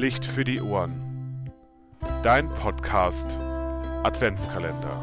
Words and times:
Licht 0.00 0.24
für 0.24 0.44
die 0.44 0.62
Ohren. 0.62 1.52
Dein 2.22 2.48
Podcast 2.48 3.38
Adventskalender. 4.02 4.98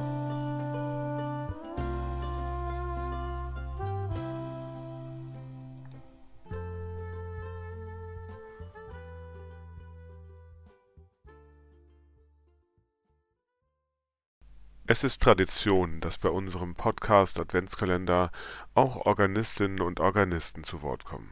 Es 14.88 15.04
ist 15.04 15.22
Tradition, 15.22 16.02
dass 16.02 16.18
bei 16.18 16.30
unserem 16.30 16.74
Podcast 16.74 17.40
Adventskalender 17.40 18.32
auch 18.74 19.06
Organistinnen 19.06 19.82
und 19.82 20.00
Organisten 20.00 20.64
zu 20.64 20.82
Wort 20.82 21.06
kommen. 21.06 21.30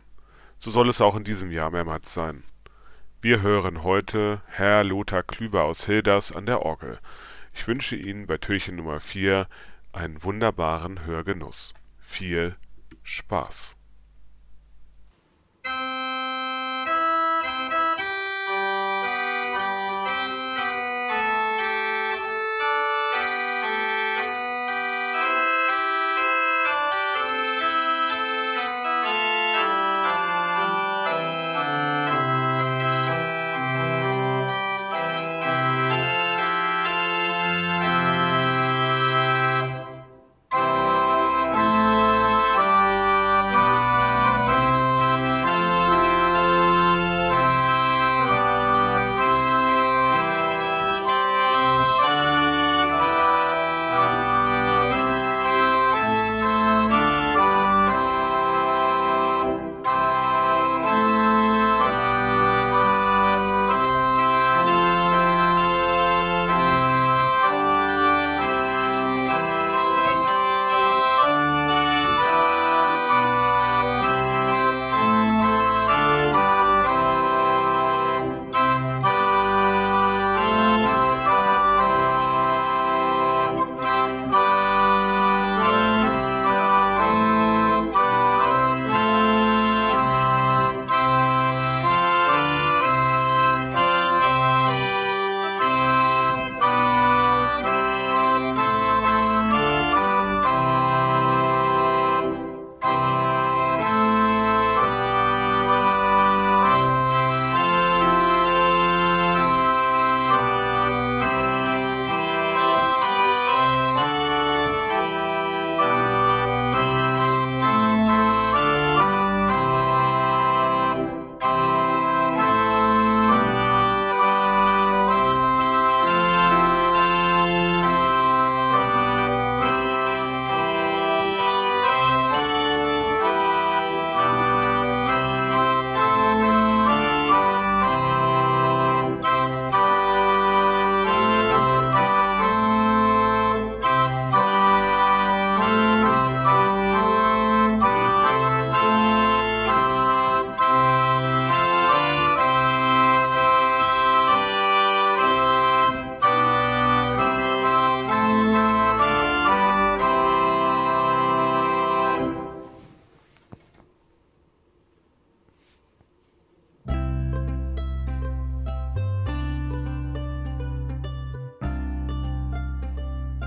So 0.59 0.69
soll 0.69 0.87
es 0.87 1.01
auch 1.01 1.15
in 1.15 1.23
diesem 1.23 1.49
Jahr 1.49 1.71
mehrmals 1.71 2.13
sein. 2.13 2.43
Wir 3.25 3.41
hören 3.41 3.81
heute 3.81 4.43
Herr 4.45 4.83
Lothar 4.83 5.23
Klüber 5.23 5.63
aus 5.63 5.87
Hilders 5.87 6.31
an 6.31 6.45
der 6.45 6.61
Orgel. 6.61 6.99
Ich 7.55 7.67
wünsche 7.67 7.95
Ihnen 7.95 8.27
bei 8.27 8.37
Türchen 8.37 8.75
Nummer 8.75 8.99
4 8.99 9.47
einen 9.93 10.21
wunderbaren 10.21 11.07
Hörgenuss. 11.07 11.73
Viel 11.99 12.55
Spaß! 13.01 13.74